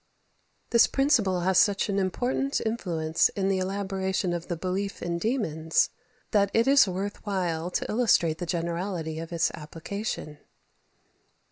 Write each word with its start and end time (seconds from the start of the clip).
This 0.71 0.87
principle 0.87 1.41
has 1.41 1.59
such 1.59 1.87
an 1.87 1.99
important 1.99 2.59
influence 2.65 3.29
in 3.29 3.49
the 3.49 3.59
elaboration 3.59 4.33
of 4.33 4.47
the 4.47 4.57
belief 4.57 5.03
in 5.03 5.19
demons, 5.19 5.91
that 6.31 6.49
it 6.55 6.67
is 6.67 6.87
worth 6.87 7.23
while 7.23 7.69
to 7.69 7.85
illustrate 7.87 8.39
the 8.39 8.47
generality 8.47 9.19
of 9.19 9.31
its 9.31 9.51
application. 9.51 10.39